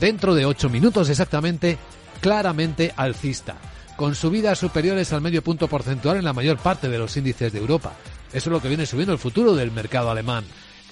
dentro 0.00 0.34
de 0.34 0.46
8 0.46 0.68
minutos 0.70 1.10
exactamente, 1.10 1.78
claramente 2.20 2.92
alcista, 2.96 3.56
con 3.96 4.14
subidas 4.14 4.58
superiores 4.58 5.12
al 5.12 5.20
medio 5.20 5.42
punto 5.42 5.68
porcentual 5.68 6.16
en 6.16 6.24
la 6.24 6.32
mayor 6.32 6.58
parte 6.58 6.88
de 6.88 6.98
los 6.98 7.16
índices 7.16 7.52
de 7.52 7.58
Europa. 7.58 7.92
Eso 8.32 8.48
es 8.48 8.52
lo 8.52 8.62
que 8.62 8.68
viene 8.68 8.86
subiendo 8.86 9.12
el 9.12 9.18
futuro 9.18 9.54
del 9.54 9.70
mercado 9.70 10.10
alemán. 10.10 10.44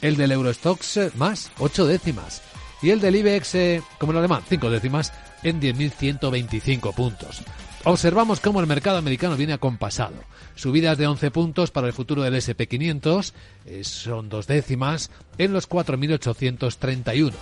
El 0.02 0.16
del 0.16 0.32
Eurostox 0.32 0.96
eh, 0.98 1.10
más, 1.16 1.50
8 1.58 1.86
décimas. 1.86 2.42
Y 2.82 2.90
el 2.90 3.00
del 3.00 3.16
IBEX, 3.16 3.54
eh, 3.54 3.82
como 3.98 4.12
el 4.12 4.18
alemán, 4.18 4.42
5 4.48 4.70
décimas 4.70 5.12
en 5.42 5.60
10.125 5.60 6.94
puntos. 6.94 7.42
Observamos 7.84 8.40
cómo 8.40 8.60
el 8.60 8.66
mercado 8.66 8.98
americano 8.98 9.36
viene 9.36 9.54
acompasado. 9.54 10.14
Subidas 10.54 10.98
de 10.98 11.06
11 11.06 11.30
puntos 11.30 11.70
para 11.70 11.86
el 11.86 11.92
futuro 11.92 12.22
del 12.22 12.34
SP500, 12.34 13.32
eh, 13.66 13.84
son 13.84 14.28
dos 14.28 14.46
décimas, 14.46 15.10
en 15.38 15.52
los 15.52 15.68
4.831. 15.68 17.32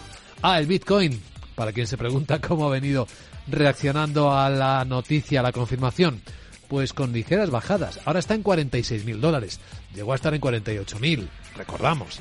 Ah, 0.43 0.59
el 0.61 0.67
Bitcoin, 0.67 1.21
para 1.57 1.73
quien 1.73 1.89
se 1.89 1.99
pregunta 1.99 2.41
cómo 2.47 2.69
ha 2.69 2.71
venido 2.71 3.09
reaccionando 3.49 4.33
a 4.33 4.49
la 4.49 4.85
noticia, 4.85 5.41
a 5.41 5.43
la 5.43 5.53
confirmación. 5.53 6.23
Pues 6.69 6.93
con 6.93 7.13
ligeras 7.13 7.51
bajadas. 7.51 8.01
Ahora 8.05 8.19
está 8.19 8.35
en 8.35 8.43
46.000 8.43 9.19
dólares. 9.19 9.61
Llegó 9.95 10.13
a 10.13 10.17
estar 10.17 10.35
en 10.35 10.41
48.000, 10.41 11.29
recordamos. 11.57 12.21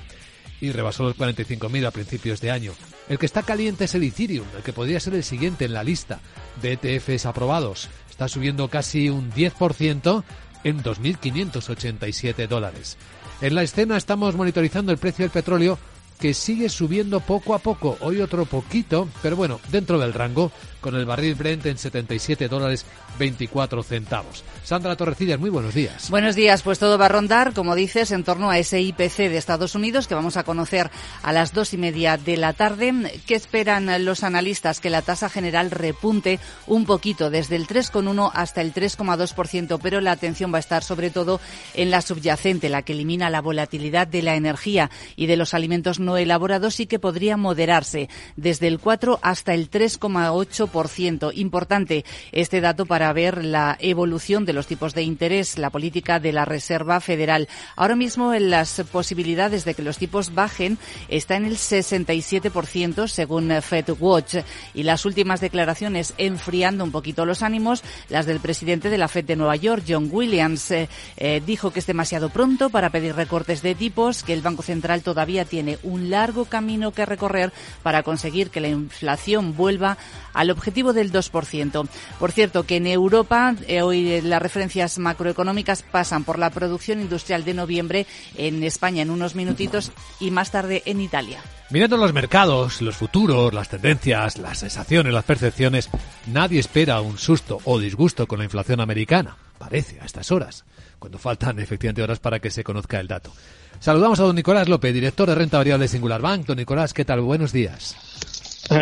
Y 0.61 0.71
rebasó 0.71 1.03
los 1.03 1.17
45.000 1.17 1.85
a 1.85 1.91
principios 1.91 2.41
de 2.41 2.51
año. 2.51 2.73
El 3.09 3.17
que 3.17 3.25
está 3.25 3.41
caliente 3.41 3.85
es 3.85 3.95
el 3.95 4.03
Ethereum, 4.03 4.45
el 4.55 4.63
que 4.63 4.71
podría 4.71 4.99
ser 4.99 5.15
el 5.15 5.23
siguiente 5.23 5.65
en 5.65 5.73
la 5.73 5.83
lista 5.83 6.19
de 6.61 6.73
ETFs 6.73 7.25
aprobados. 7.25 7.89
Está 8.09 8.27
subiendo 8.27 8.67
casi 8.67 9.09
un 9.09 9.31
10% 9.31 10.23
en 10.63 10.83
2.587 10.83 12.47
dólares. 12.47 12.97
En 13.41 13.55
la 13.55 13.63
escena 13.63 13.97
estamos 13.97 14.35
monitorizando 14.35 14.91
el 14.91 14.97
precio 14.97 15.23
del 15.23 15.31
petróleo 15.31 15.77
que 16.19 16.33
sigue 16.33 16.69
subiendo 16.69 17.19
poco 17.19 17.53
a 17.53 17.59
poco. 17.59 17.97
Hoy 18.01 18.21
otro 18.21 18.45
poquito, 18.45 19.07
pero 19.21 19.35
bueno, 19.35 19.59
dentro 19.71 19.99
del 19.99 20.13
rango, 20.13 20.51
con 20.85 20.95
el 20.95 21.05
barril 21.05 21.33
Brent 21.33 21.65
en 21.65 21.79
77 21.79 22.47
dólares 22.47 22.85
24 23.17 23.81
centavos. 23.81 24.43
Sandra 24.63 24.95
Torrecillas, 24.95 25.39
muy 25.39 25.49
buenos 25.49 25.73
días. 25.73 26.11
Buenos 26.11 26.35
días, 26.35 26.61
pues 26.61 26.77
todo 26.77 26.99
va 26.99 27.05
a 27.05 27.09
rondar, 27.09 27.53
como 27.53 27.73
dices, 27.73 28.11
en 28.11 28.23
torno 28.23 28.51
a 28.51 28.59
ese 28.59 28.81
IPC 28.81 29.17
de 29.17 29.37
Estados 29.37 29.73
Unidos 29.73 30.07
que 30.07 30.13
vamos 30.13 30.37
a 30.37 30.43
conocer 30.43 30.91
a 31.23 31.31
las 31.31 31.53
dos 31.53 31.73
y 31.73 31.77
media 31.77 32.17
de 32.17 32.37
la 32.37 32.53
tarde. 32.53 33.19
¿Qué 33.25 33.33
esperan 33.33 34.05
los 34.05 34.23
analistas? 34.23 34.79
Que 34.79 34.91
la 34.91 35.01
tasa 35.01 35.27
general 35.27 35.71
repunte 35.71 36.39
un 36.67 36.85
poquito, 36.85 37.31
desde 37.31 37.55
el 37.55 37.67
3,1 37.67 38.29
hasta 38.33 38.61
el 38.61 38.71
3,2%, 38.71 39.79
pero 39.81 40.01
la 40.01 40.11
atención 40.11 40.53
va 40.53 40.57
a 40.57 40.59
estar 40.59 40.83
sobre 40.83 41.09
todo 41.09 41.41
en 41.73 41.89
la 41.89 42.01
subyacente, 42.01 42.69
la 42.69 42.83
que 42.83 42.93
elimina 42.93 43.31
la 43.31 43.41
volatilidad 43.41 44.07
de 44.07 44.21
la 44.21 44.35
energía 44.35 44.91
y 45.15 45.25
de 45.25 45.37
los 45.37 45.55
alimentos 45.55 45.99
no 46.05 46.17
elaborados 46.17 46.79
y 46.79 46.85
que 46.85 46.99
podría 46.99 47.35
moderarse 47.35 48.07
desde 48.35 48.67
el 48.67 48.79
4 48.79 49.19
hasta 49.21 49.53
el 49.53 49.69
3,8%. 49.69 51.31
Importante 51.35 52.05
este 52.31 52.61
dato 52.61 52.85
para 52.85 53.11
ver 53.11 53.43
la 53.43 53.77
evolución 53.79 54.45
de 54.45 54.53
los 54.53 54.67
tipos 54.67 54.93
de 54.93 55.03
interés, 55.03 55.57
la 55.57 55.69
política 55.69 56.19
de 56.19 56.31
la 56.31 56.45
Reserva 56.45 57.01
Federal. 57.01 57.49
Ahora 57.75 57.95
mismo 57.95 58.33
en 58.33 58.49
las 58.49 58.81
posibilidades 58.91 59.65
de 59.65 59.73
que 59.73 59.81
los 59.81 59.97
tipos 59.97 60.33
bajen 60.33 60.77
está 61.09 61.35
en 61.35 61.45
el 61.45 61.57
67% 61.57 63.07
según 63.07 63.51
FedWatch 63.61 64.37
y 64.73 64.83
las 64.83 65.05
últimas 65.05 65.41
declaraciones 65.41 66.13
enfriando 66.17 66.83
un 66.83 66.91
poquito 66.91 67.25
los 67.25 67.41
ánimos, 67.41 67.83
las 68.09 68.25
del 68.25 68.39
presidente 68.39 68.89
de 68.89 68.97
la 68.97 69.07
Fed 69.07 69.25
de 69.25 69.35
Nueva 69.35 69.55
York, 69.55 69.83
John 69.87 70.09
Williams, 70.11 70.71
eh, 70.71 70.89
eh, 71.17 71.41
dijo 71.45 71.71
que 71.71 71.79
es 71.79 71.87
demasiado 71.87 72.29
pronto 72.29 72.69
para 72.69 72.89
pedir 72.89 73.15
recortes 73.15 73.61
de 73.61 73.75
tipos, 73.75 74.23
que 74.23 74.33
el 74.33 74.41
Banco 74.41 74.63
Central 74.63 75.01
todavía 75.01 75.45
tiene 75.45 75.77
un 75.83 75.94
largo 75.97 76.45
camino 76.45 76.91
que 76.91 77.05
recorrer 77.05 77.51
para 77.83 78.03
conseguir 78.03 78.49
que 78.49 78.61
la 78.61 78.67
inflación 78.67 79.55
vuelva 79.55 79.97
al 80.33 80.51
objetivo 80.51 80.93
del 80.93 81.11
2%. 81.11 81.87
Por 82.19 82.31
cierto, 82.31 82.63
que 82.63 82.77
en 82.77 82.87
Europa 82.87 83.55
eh, 83.67 83.81
hoy 83.81 84.21
las 84.21 84.41
referencias 84.41 84.97
macroeconómicas 84.99 85.83
pasan 85.83 86.23
por 86.23 86.39
la 86.39 86.49
producción 86.49 87.01
industrial 87.01 87.43
de 87.43 87.53
noviembre 87.53 88.07
en 88.37 88.63
España 88.63 89.01
en 89.01 89.09
unos 89.09 89.35
minutitos 89.35 89.91
y 90.19 90.31
más 90.31 90.51
tarde 90.51 90.83
en 90.85 91.01
Italia. 91.01 91.39
Mirando 91.71 91.97
los 91.97 92.13
mercados, 92.13 92.81
los 92.81 92.95
futuros, 92.95 93.53
las 93.53 93.69
tendencias, 93.69 94.37
las 94.37 94.59
sensaciones, 94.59 95.13
las 95.13 95.25
percepciones, 95.25 95.89
nadie 96.27 96.59
espera 96.59 97.01
un 97.01 97.17
susto 97.17 97.59
o 97.63 97.79
disgusto 97.79 98.27
con 98.27 98.39
la 98.39 98.45
inflación 98.45 98.81
americana. 98.81 99.37
Parece 99.57 99.99
a 100.01 100.05
estas 100.05 100.31
horas, 100.31 100.65
cuando 100.99 101.17
faltan 101.17 101.59
efectivamente 101.59 102.03
horas 102.03 102.19
para 102.19 102.39
que 102.39 102.51
se 102.51 102.63
conozca 102.63 102.99
el 102.99 103.07
dato. 103.07 103.31
Saludamos 103.79 104.19
a 104.19 104.23
don 104.23 104.35
Nicolás 104.35 104.67
López, 104.67 104.93
director 104.93 105.27
de 105.29 105.35
renta 105.35 105.57
variable 105.57 105.87
Singular 105.87 106.21
Bank. 106.21 106.45
Don 106.45 106.57
Nicolás, 106.57 106.93
¿qué 106.93 107.05
tal? 107.05 107.21
Buenos 107.21 107.51
días. 107.51 107.95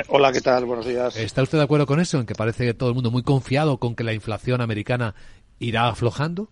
Hola, 0.07 0.31
¿qué 0.31 0.41
tal? 0.41 0.65
Buenos 0.65 0.85
días. 0.85 1.15
¿Está 1.17 1.43
usted 1.43 1.57
de 1.57 1.63
acuerdo 1.65 1.85
con 1.85 1.99
eso? 1.99 2.19
En 2.19 2.25
que 2.25 2.35
parece 2.35 2.65
que 2.65 2.73
todo 2.73 2.89
el 2.89 2.95
mundo 2.95 3.11
muy 3.11 3.23
confiado 3.23 3.77
con 3.77 3.95
que 3.95 4.03
la 4.03 4.13
inflación 4.13 4.61
americana 4.61 5.13
irá 5.59 5.89
aflojando. 5.89 6.49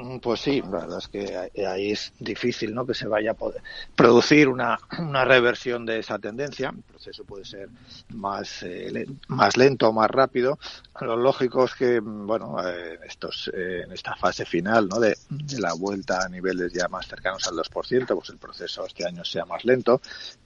Mm, 0.00 0.18
pues 0.18 0.40
sí, 0.40 0.62
la 0.62 0.80
verdad 0.80 0.98
es 0.98 1.08
que 1.08 1.66
ahí 1.66 1.92
es 1.92 2.12
difícil 2.18 2.74
¿no? 2.74 2.86
que 2.86 2.94
se 2.94 3.06
vaya 3.06 3.32
a 3.32 3.34
poder 3.34 3.62
producir 3.94 4.48
una, 4.48 4.78
una 4.98 5.24
reversión 5.24 5.84
de 5.84 5.98
esa 5.98 6.18
tendencia. 6.18 6.70
El 6.70 6.82
proceso 6.82 7.24
puede 7.24 7.44
ser 7.44 7.68
más, 8.14 8.62
eh, 8.62 9.06
más 9.28 9.56
lento 9.56 9.88
o 9.88 9.92
más 9.92 10.10
rápido. 10.10 10.58
Lo 11.00 11.16
lógico 11.16 11.64
es 11.64 11.74
que, 11.74 12.00
mm, 12.00 12.26
bueno, 12.26 12.56
eh, 12.66 12.98
estos, 13.06 13.50
eh, 13.54 13.82
en 13.84 13.92
esta 13.92 14.14
fase 14.16 14.44
final 14.46 14.88
¿no? 14.88 14.98
de, 14.98 15.16
la 15.58 15.74
vuelta 15.74 16.24
a 16.24 16.28
niveles 16.28 16.72
ya 16.72 16.88
más 16.88 17.06
cercanos 17.06 17.46
al 17.46 17.56
2%, 17.56 18.14
pues 18.14 18.30
el 18.30 18.38
proceso 18.38 18.86
este 18.86 19.06
año 19.06 19.24
sea 19.24 19.44
más 19.44 19.64
lento. 19.64 20.00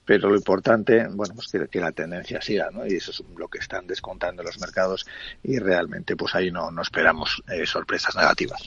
Pero 0.05 0.29
lo 0.29 0.35
importante, 0.35 1.07
bueno, 1.09 1.33
pues 1.35 1.51
que, 1.69 1.79
la 1.79 1.91
tendencia 1.91 2.41
siga, 2.41 2.69
¿no? 2.71 2.85
Y 2.85 2.95
eso 2.95 3.11
es 3.11 3.23
lo 3.35 3.47
que 3.47 3.57
están 3.59 3.87
descontando 3.87 4.43
los 4.43 4.59
mercados 4.59 5.05
y 5.43 5.57
realmente, 5.57 6.15
pues 6.15 6.35
ahí 6.35 6.51
no, 6.51 6.71
no 6.71 6.81
esperamos 6.81 7.43
sorpresas 7.65 8.15
negativas. 8.15 8.61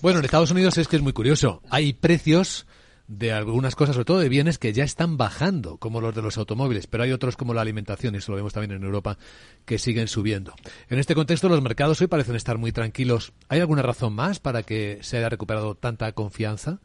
Bueno, 0.00 0.18
en 0.18 0.24
Estados 0.24 0.50
Unidos 0.50 0.78
es 0.78 0.88
que 0.88 0.96
es 0.96 1.02
muy 1.02 1.12
curioso. 1.12 1.62
Hay 1.68 1.92
precios 1.92 2.66
de 3.10 3.32
algunas 3.32 3.74
cosas, 3.74 3.96
sobre 3.96 4.04
todo 4.04 4.20
de 4.20 4.28
bienes 4.28 4.58
que 4.58 4.72
ya 4.72 4.84
están 4.84 5.16
bajando, 5.16 5.78
como 5.78 6.00
los 6.00 6.14
de 6.14 6.22
los 6.22 6.38
automóviles, 6.38 6.86
pero 6.86 7.02
hay 7.02 7.10
otros 7.10 7.36
como 7.36 7.52
la 7.52 7.60
alimentación, 7.60 8.14
y 8.14 8.18
eso 8.18 8.30
lo 8.30 8.36
vemos 8.36 8.52
también 8.52 8.70
en 8.70 8.84
Europa, 8.84 9.18
que 9.64 9.78
siguen 9.78 10.06
subiendo. 10.06 10.54
En 10.88 11.00
este 11.00 11.16
contexto, 11.16 11.48
los 11.48 11.60
mercados 11.60 12.00
hoy 12.00 12.06
parecen 12.06 12.36
estar 12.36 12.56
muy 12.56 12.70
tranquilos. 12.70 13.32
¿Hay 13.48 13.58
alguna 13.58 13.82
razón 13.82 14.12
más 14.12 14.38
para 14.38 14.62
que 14.62 15.00
se 15.02 15.16
haya 15.16 15.28
recuperado 15.28 15.74
tanta 15.74 16.12
confianza? 16.12 16.78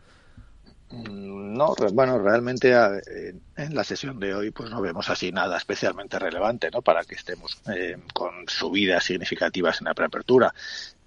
Mm, 0.89 1.57
no, 1.57 1.73
bueno, 1.93 2.19
realmente 2.19 2.71
en 2.71 3.75
la 3.75 3.83
sesión 3.83 4.19
de 4.19 4.35
hoy 4.35 4.51
pues 4.51 4.69
no 4.69 4.81
vemos 4.81 5.09
así 5.09 5.31
nada 5.31 5.57
especialmente 5.57 6.19
relevante, 6.19 6.69
¿no? 6.71 6.81
Para 6.81 7.03
que 7.03 7.15
estemos 7.15 7.59
eh, 7.73 7.97
con 8.13 8.47
subidas 8.47 9.03
significativas 9.03 9.81
en 9.81 9.85
la 9.85 9.93
preapertura. 9.95 10.53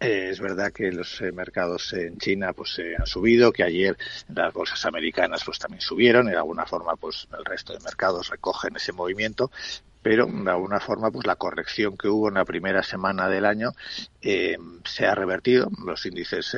Eh, 0.00 0.31
es 0.33 0.41
verdad 0.41 0.72
que 0.72 0.91
los 0.91 1.21
eh, 1.21 1.33
mercados 1.33 1.93
en 1.93 2.19
China 2.19 2.53
pues 2.53 2.81
han 2.99 3.06
subido, 3.06 3.53
que 3.53 3.62
ayer 3.62 3.97
las 4.34 4.53
bolsas 4.53 4.84
americanas 4.84 5.43
pues 5.44 5.59
también 5.59 5.81
subieron, 5.81 6.27
y 6.28 6.33
de 6.33 6.38
alguna 6.38 6.67
forma 6.67 6.97
pues 6.97 7.28
el 7.37 7.44
resto 7.44 7.72
de 7.72 7.81
mercados 7.81 8.31
recogen 8.31 8.75
ese 8.77 8.93
movimiento, 8.93 9.50
pero 10.03 10.27
de 10.27 10.50
alguna 10.50 10.81
forma 10.81 11.11
pues 11.11 11.27
la 11.27 11.37
corrección 11.37 11.97
que 11.97 12.09
hubo 12.09 12.28
en 12.28 12.34
la 12.34 12.44
primera 12.44 12.83
semana 12.83 13.28
del 13.28 13.44
año 13.44 13.72
se 14.21 15.06
ha 15.06 15.15
revertido, 15.15 15.71
los 15.84 16.06
índices 16.06 16.56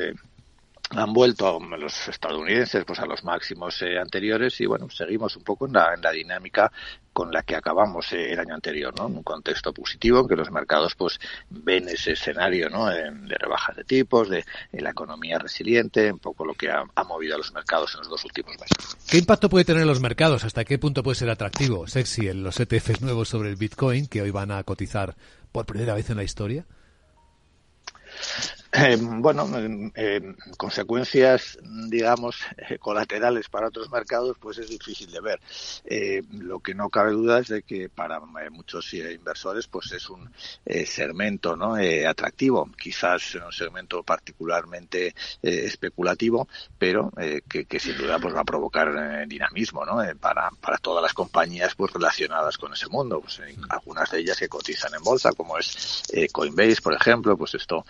han 0.95 1.13
vuelto 1.13 1.59
los 1.59 2.07
estadounidenses 2.07 2.83
pues 2.85 2.99
a 2.99 3.05
los 3.05 3.23
máximos 3.23 3.81
eh, 3.81 3.97
anteriores 3.97 4.59
y 4.59 4.65
bueno 4.65 4.89
seguimos 4.89 5.35
un 5.37 5.43
poco 5.43 5.65
en 5.65 5.73
la, 5.73 5.93
en 5.93 6.01
la 6.01 6.11
dinámica 6.11 6.71
con 7.13 7.31
la 7.31 7.43
que 7.43 7.55
acabamos 7.55 8.11
eh, 8.13 8.33
el 8.33 8.39
año 8.39 8.55
anterior 8.55 8.93
no 8.97 9.07
en 9.07 9.17
un 9.17 9.23
contexto 9.23 9.73
positivo 9.73 10.19
en 10.19 10.27
que 10.27 10.35
los 10.35 10.51
mercados 10.51 10.95
pues 10.95 11.19
ven 11.49 11.87
ese 11.87 12.11
escenario 12.11 12.69
no 12.69 12.87
de 12.87 13.35
rebajas 13.37 13.75
de 13.75 13.83
tipos 13.83 14.29
de, 14.29 14.43
la 14.73 14.89
economía 14.89 15.37
resiliente 15.37 16.11
un 16.11 16.19
poco 16.19 16.45
lo 16.45 16.53
que 16.53 16.69
ha, 16.69 16.83
movido 17.03 17.35
a 17.35 17.37
los 17.37 17.53
mercados 17.53 17.93
en 17.93 17.99
los 17.99 18.09
dos 18.09 18.23
últimos 18.25 18.53
meses. 18.53 18.97
Qué 19.09 19.17
impacto 19.17 19.49
puede 19.49 19.65
tener 19.65 19.85
los 19.85 19.99
mercados 19.99 20.43
hasta 20.43 20.63
qué 20.63 20.77
punto 20.77 21.03
puede 21.03 21.15
ser 21.15 21.29
atractivo 21.29 21.87
sexy 21.87 22.29
en 22.29 22.43
los 22.43 22.59
ETFs 22.59 23.01
nuevos 23.01 23.29
sobre 23.29 23.49
el 23.49 23.55
Bitcoin 23.55 24.07
que 24.07 24.21
hoy 24.21 24.31
van 24.31 24.51
a 24.51 24.63
cotizar 24.63 25.15
por 25.51 25.65
primera 25.65 25.93
vez 25.93 26.09
en 26.09 26.17
la 26.17 26.23
historia 26.23 26.65
eh, 28.73 28.97
bueno, 28.99 29.49
eh, 29.95 30.35
consecuencias, 30.57 31.59
digamos, 31.89 32.37
eh, 32.57 32.77
colaterales 32.77 33.49
para 33.49 33.67
otros 33.67 33.91
mercados, 33.91 34.37
pues 34.39 34.59
es 34.59 34.69
difícil 34.69 35.11
de 35.11 35.19
ver. 35.19 35.41
Eh, 35.83 36.23
lo 36.31 36.59
que 36.59 36.73
no 36.73 36.89
cabe 36.89 37.11
duda 37.11 37.39
es 37.39 37.49
de 37.49 37.63
que 37.63 37.89
para 37.89 38.21
muchos 38.51 38.93
inversores, 38.93 39.67
pues 39.67 39.91
es 39.91 40.09
un 40.09 40.31
segmento, 40.85 41.55
¿no? 41.55 41.75
atractivo, 42.07 42.69
quizás 42.77 43.35
un 43.35 43.51
segmento 43.51 44.03
particularmente 44.03 45.13
especulativo, 45.41 46.47
pero 46.77 47.11
que, 47.47 47.65
que, 47.65 47.79
sin 47.79 47.97
duda 47.97 48.19
pues 48.19 48.35
va 48.35 48.41
a 48.41 48.45
provocar 48.45 49.27
dinamismo, 49.27 49.85
¿no? 49.85 49.97
para 50.19 50.49
para 50.61 50.77
todas 50.77 51.01
las 51.01 51.13
compañías 51.13 51.75
pues 51.75 51.91
relacionadas 51.93 52.57
con 52.57 52.73
ese 52.73 52.87
mundo, 52.87 53.21
pues 53.21 53.41
algunas 53.69 54.09
de 54.11 54.19
ellas 54.19 54.37
que 54.37 54.47
cotizan 54.47 54.93
en 54.93 55.03
bolsa, 55.03 55.31
como 55.33 55.57
es 55.57 56.03
Coinbase, 56.31 56.81
por 56.81 56.93
ejemplo, 56.93 57.37
pues 57.37 57.55
esto 57.55 57.85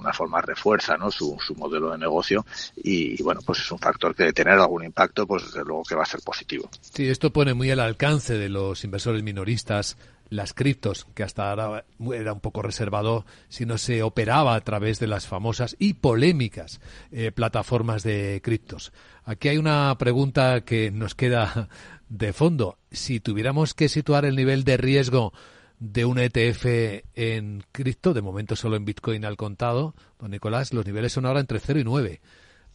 una 0.00 0.12
forma 0.12 0.40
refuerza 0.40 0.96
¿no? 0.96 1.10
su, 1.10 1.36
su 1.44 1.54
modelo 1.54 1.90
de 1.90 1.98
negocio 1.98 2.44
y, 2.76 3.22
bueno, 3.22 3.40
pues 3.44 3.60
es 3.60 3.70
un 3.70 3.78
factor 3.78 4.14
que 4.14 4.24
de 4.24 4.32
tener 4.32 4.54
algún 4.54 4.84
impacto, 4.84 5.26
pues 5.26 5.44
desde 5.44 5.64
luego 5.64 5.82
que 5.84 5.94
va 5.94 6.02
a 6.02 6.06
ser 6.06 6.20
positivo. 6.20 6.68
Sí, 6.80 7.08
esto 7.08 7.32
pone 7.32 7.54
muy 7.54 7.70
al 7.70 7.80
alcance 7.80 8.36
de 8.36 8.48
los 8.48 8.84
inversores 8.84 9.22
minoristas 9.22 9.96
las 10.30 10.54
criptos, 10.54 11.06
que 11.14 11.24
hasta 11.24 11.50
ahora 11.50 11.84
era 12.14 12.32
un 12.32 12.40
poco 12.40 12.62
reservado 12.62 13.26
si 13.48 13.66
no 13.66 13.78
se 13.78 14.02
operaba 14.02 14.54
a 14.54 14.60
través 14.60 15.00
de 15.00 15.08
las 15.08 15.26
famosas 15.26 15.76
y 15.78 15.94
polémicas 15.94 16.80
eh, 17.10 17.32
plataformas 17.32 18.04
de 18.04 18.40
criptos. 18.42 18.92
Aquí 19.24 19.48
hay 19.48 19.58
una 19.58 19.96
pregunta 19.98 20.62
que 20.62 20.92
nos 20.92 21.16
queda 21.16 21.68
de 22.08 22.32
fondo. 22.32 22.78
Si 22.92 23.20
tuviéramos 23.20 23.74
que 23.74 23.88
situar 23.88 24.24
el 24.24 24.36
nivel 24.36 24.64
de 24.64 24.76
riesgo 24.76 25.32
de 25.80 26.04
un 26.04 26.18
ETF 26.18 26.66
en 27.14 27.64
cripto, 27.72 28.12
de 28.12 28.20
momento 28.20 28.54
solo 28.54 28.76
en 28.76 28.84
Bitcoin 28.84 29.24
al 29.24 29.38
contado, 29.38 29.94
don 30.18 30.30
Nicolás, 30.30 30.72
los 30.74 30.86
niveles 30.86 31.12
son 31.12 31.26
ahora 31.26 31.40
entre 31.40 31.58
0 31.58 31.80
y 31.80 31.84
9. 31.84 32.20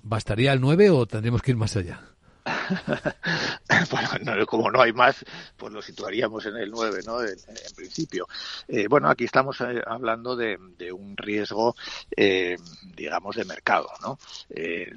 ¿Bastaría 0.01 0.51
el 0.51 0.59
9 0.59 0.89
o 0.89 1.05
tendríamos 1.05 1.41
que 1.41 1.51
ir 1.51 1.57
más 1.57 1.75
allá? 1.77 2.01
bueno, 3.91 4.45
como 4.45 4.69
no 4.69 4.81
hay 4.81 4.93
más, 4.93 5.23
pues 5.57 5.73
lo 5.73 5.81
situaríamos 5.81 6.45
en 6.45 6.57
el 6.57 6.69
9, 6.69 7.01
¿no? 7.05 7.21
En, 7.21 7.35
principio. 7.75 8.27
Eh, 8.67 8.87
bueno, 8.87 9.09
aquí 9.09 9.25
estamos 9.25 9.61
eh, 9.61 9.81
hablando 9.85 10.35
de, 10.35 10.57
un 10.91 11.17
riesgo, 11.17 11.75
eh, 12.15 12.55
digamos, 12.95 13.35
de 13.35 13.45
mercado, 13.45 13.89
¿no? 14.01 14.17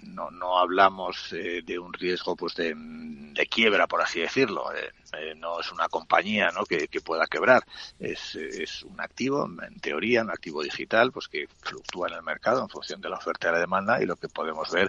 no, 0.02 0.30
no 0.30 0.58
hablamos 0.58 1.30
de 1.30 1.78
un 1.78 1.92
riesgo, 1.92 2.36
pues, 2.36 2.54
de, 2.54 2.74
quiebra, 3.46 3.86
por 3.86 4.02
así 4.02 4.20
decirlo. 4.20 4.64
no 5.36 5.60
es 5.60 5.72
una 5.72 5.88
compañía, 5.88 6.50
¿no? 6.50 6.64
Que, 6.64 6.88
que 6.88 7.00
pueda 7.00 7.26
quebrar. 7.26 7.64
Es, 7.98 8.34
es 8.36 8.82
un 8.82 9.00
activo, 9.00 9.48
en 9.66 9.80
teoría, 9.80 10.22
un 10.22 10.30
activo 10.30 10.62
digital, 10.62 11.12
pues 11.12 11.28
que 11.28 11.46
fluctúa 11.62 12.08
en 12.08 12.14
el 12.14 12.22
mercado 12.22 12.62
en 12.62 12.68
función 12.68 13.00
de 13.00 13.08
la 13.08 13.16
oferta 13.16 13.48
y 13.48 13.52
la 13.52 13.60
demanda 13.60 14.02
y 14.02 14.06
lo 14.06 14.16
que 14.16 14.28
podemos 14.28 14.70
ver 14.70 14.88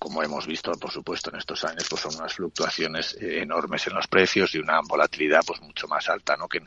como 0.00 0.22
hemos 0.22 0.46
visto, 0.46 0.72
por 0.72 0.90
supuesto, 0.90 1.28
en 1.30 1.36
estos 1.36 1.62
años, 1.62 1.86
pues 1.88 2.00
son 2.00 2.14
unas 2.16 2.32
fluctuaciones 2.32 3.18
eh, 3.20 3.42
enormes 3.42 3.86
en 3.86 3.94
los 3.94 4.06
precios 4.06 4.54
y 4.54 4.58
una 4.58 4.80
volatilidad 4.88 5.42
pues 5.46 5.60
mucho 5.60 5.86
más 5.88 6.08
alta 6.08 6.38
¿no? 6.38 6.48
que, 6.48 6.62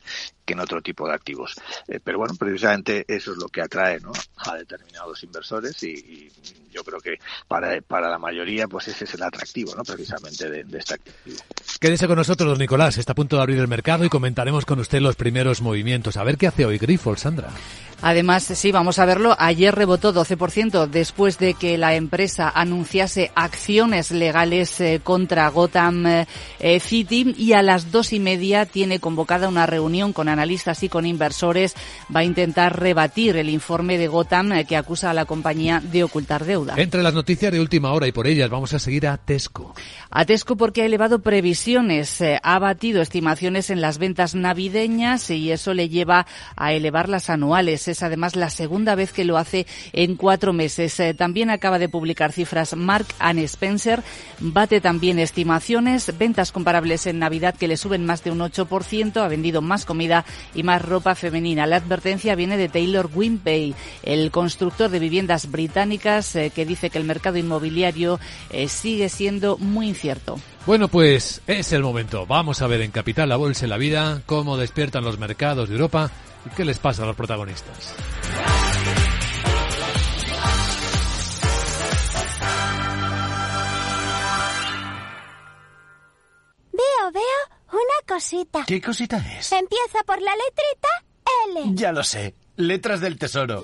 en, 0.45 0.59
otro 0.59 0.83
tipo 0.83 1.07
de 1.07 1.15
activos. 1.15 1.55
Eh, 1.87 1.99
pero 2.01 2.19
bueno, 2.19 2.35
precisamente 2.35 3.03
eso 3.07 3.31
es 3.31 3.37
lo 3.39 3.49
que 3.49 3.61
atrae 3.61 3.99
¿no? 3.99 4.11
a 4.37 4.55
determinados 4.55 5.23
inversores 5.23 5.81
y, 5.81 6.31
yo 6.71 6.83
creo 6.83 6.99
que 6.99 7.19
para, 7.47 7.79
para 7.81 8.09
la 8.09 8.17
mayoría 8.17 8.67
pues 8.67 8.87
ese 8.87 9.05
es 9.05 9.13
el 9.13 9.21
atractivo 9.21 9.75
¿no? 9.75 9.83
precisamente 9.83 10.49
de, 10.49 10.63
de 10.63 10.77
este 10.77 10.95
activo. 10.95 11.37
Quédese 11.79 12.07
con 12.07 12.17
nosotros, 12.17 12.49
don 12.49 12.59
Nicolás. 12.59 12.97
Está 12.97 13.13
a 13.13 13.15
punto 13.15 13.35
de 13.35 13.41
abrir 13.41 13.59
el 13.59 13.67
mercado 13.67 14.05
y 14.05 14.09
comentaremos 14.09 14.65
con 14.65 14.79
usted 14.79 14.99
los 14.99 15.15
primeros 15.15 15.61
movimientos. 15.61 16.17
A 16.17 16.23
ver 16.23 16.37
qué 16.37 16.47
hace 16.47 16.65
hoy 16.65 16.77
Grifols, 16.77 17.21
Sandra. 17.21 17.49
Además, 18.03 18.43
sí, 18.43 18.73
vamos 18.73 18.99
a 18.99 19.05
verlo. 19.05 19.33
Ayer 19.39 19.73
rebotó 19.73 20.13
12% 20.13 20.87
después 20.87 21.39
de 21.39 21.53
que 21.53 21.77
la 21.77 21.95
empresa 21.95 22.51
anunciase 22.53 23.31
acciones 23.33 24.11
legales 24.11 24.81
eh, 24.81 24.99
contra 25.01 25.47
Gotham 25.47 26.25
eh, 26.59 26.79
City 26.81 27.33
y 27.37 27.53
a 27.53 27.61
las 27.61 27.93
dos 27.93 28.11
y 28.11 28.19
media 28.19 28.65
tiene 28.65 28.99
convocada 28.99 29.47
una 29.47 29.67
reunión 29.67 30.11
con 30.11 30.27
analistas 30.27 30.83
y 30.83 30.89
con 30.89 31.05
inversores. 31.05 31.75
Va 32.13 32.19
a 32.19 32.23
intentar 32.25 32.77
rebatir 32.77 33.37
el 33.37 33.49
informe 33.49 33.97
de 33.97 34.09
Gotham 34.09 34.51
eh, 34.51 34.65
que 34.65 34.75
acusa 34.75 35.09
a 35.09 35.13
la 35.13 35.23
compañía 35.23 35.79
de 35.79 36.03
ocultar 36.03 36.43
deuda. 36.43 36.73
Entre 36.75 37.03
las 37.03 37.13
noticias 37.13 37.53
de 37.53 37.61
última 37.61 37.93
hora 37.93 38.05
y 38.05 38.11
por 38.11 38.27
ellas 38.27 38.49
vamos 38.49 38.73
a 38.73 38.79
seguir 38.79 39.07
a 39.07 39.15
Tesco. 39.15 39.73
A 40.11 40.25
Tesco 40.25 40.57
porque 40.57 40.81
ha 40.81 40.85
elevado 40.85 41.19
previsiones, 41.19 42.21
ha 42.43 42.59
batido 42.59 43.01
estimaciones 43.01 43.69
en 43.69 43.79
las 43.79 43.97
ventas 43.97 44.35
navideñas 44.35 45.29
y 45.29 45.53
eso 45.53 45.73
le 45.73 45.87
lleva 45.87 46.27
a 46.57 46.73
elevar 46.73 47.07
las 47.07 47.29
anuales 47.29 47.92
es 47.93 48.03
además 48.03 48.35
la 48.35 48.49
segunda 48.49 48.95
vez 48.95 49.13
que 49.13 49.23
lo 49.23 49.37
hace 49.37 49.65
en 49.93 50.15
cuatro 50.15 50.51
meses. 50.51 50.99
Eh, 50.99 51.13
también 51.13 51.49
acaba 51.49 51.79
de 51.79 51.89
publicar 51.89 52.31
cifras 52.31 52.75
Mark 52.75 53.07
and 53.19 53.39
Spencer, 53.39 54.03
bate 54.39 54.81
también 54.81 55.19
estimaciones, 55.19 56.17
ventas 56.17 56.51
comparables 56.51 57.07
en 57.07 57.19
Navidad 57.19 57.55
que 57.55 57.67
le 57.67 57.77
suben 57.77 58.05
más 58.05 58.23
de 58.23 58.31
un 58.31 58.39
8%, 58.39 59.17
ha 59.17 59.27
vendido 59.27 59.61
más 59.61 59.85
comida 59.85 60.25
y 60.53 60.63
más 60.63 60.81
ropa 60.81 61.15
femenina. 61.15 61.65
La 61.65 61.77
advertencia 61.77 62.35
viene 62.35 62.57
de 62.57 62.69
Taylor 62.69 63.09
Wimpey, 63.13 63.73
el 64.03 64.31
constructor 64.31 64.89
de 64.89 64.99
viviendas 64.99 65.49
británicas, 65.49 66.35
eh, 66.35 66.51
que 66.53 66.65
dice 66.65 66.89
que 66.89 66.97
el 66.97 67.05
mercado 67.05 67.37
inmobiliario 67.37 68.19
eh, 68.49 68.67
sigue 68.67 69.09
siendo 69.09 69.57
muy 69.57 69.87
incierto. 69.87 70.39
Bueno, 70.65 70.87
pues 70.87 71.41
es 71.45 71.73
el 71.73 71.83
momento. 71.83 72.25
Vamos 72.25 72.61
a 72.61 72.67
ver 72.67 72.81
en 72.81 72.91
Capital 72.91 73.27
la 73.29 73.35
Bolsa 73.35 73.65
en 73.65 73.69
la 73.69 73.77
Vida 73.77 74.21
cómo 74.25 74.57
despiertan 74.57 75.03
los 75.03 75.19
mercados 75.19 75.67
de 75.67 75.75
Europa 75.75 76.09
¿Y 76.45 76.49
qué 76.55 76.65
les 76.65 76.79
pasa 76.79 77.03
a 77.03 77.05
los 77.05 77.15
protagonistas? 77.15 77.95
Veo, 86.71 87.11
veo 87.13 87.23
una 87.71 88.07
cosita. 88.15 88.63
¿Qué 88.65 88.81
cosita 88.81 89.17
es? 89.17 89.51
Empieza 89.51 90.03
por 90.05 90.21
la 90.21 90.31
letrita 90.31 90.89
L. 91.49 91.75
Ya 91.75 91.91
lo 91.91 92.03
sé. 92.03 92.35
Letras 92.55 93.01
del 93.01 93.17
Tesoro. 93.17 93.63